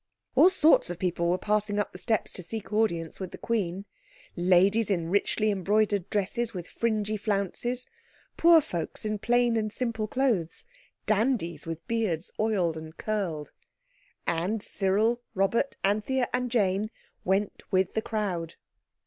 [0.33, 3.85] All sorts of people were passing up the steps to seek audience of the Queen.
[4.35, 7.87] Ladies in richly embroidered dresses with fringy flounces,
[8.35, 10.65] poor folks in plain and simple clothes,
[11.05, 13.51] dandies with beards oiled and curled.
[14.25, 16.89] And Cyril, Robert, Anthea and Jane,
[17.23, 18.55] went with the crowd.